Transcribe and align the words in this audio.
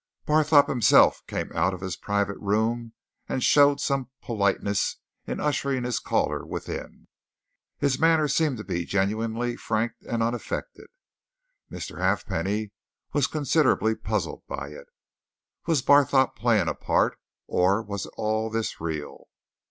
Barthorpe 0.25 0.67
himself 0.67 1.21
came 1.27 1.51
out 1.53 1.75
of 1.75 1.81
his 1.81 1.95
private 1.95 2.39
room 2.39 2.93
and 3.29 3.43
showed 3.43 3.79
some 3.79 4.09
politeness 4.19 4.95
in 5.27 5.39
ushering 5.39 5.83
his 5.83 5.99
caller 5.99 6.43
within. 6.43 7.07
His 7.77 7.99
manner 7.99 8.27
seemed 8.27 8.57
to 8.57 8.63
be 8.63 8.83
genuinely 8.85 9.55
frank 9.57 9.91
and 10.09 10.23
unaffected: 10.23 10.87
Mr. 11.71 11.99
Halfpenny 11.99 12.71
was 13.13 13.27
considerably 13.27 13.93
puzzled 13.93 14.41
by 14.47 14.69
it. 14.69 14.87
Was 15.67 15.83
Barthorpe 15.83 16.35
playing 16.35 16.67
a 16.67 16.73
part, 16.73 17.19
or 17.45 17.83
was 17.83 18.07
all 18.17 18.49
this 18.49 18.81
real? 18.81 19.25